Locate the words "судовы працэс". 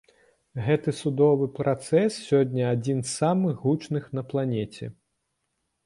0.99-2.17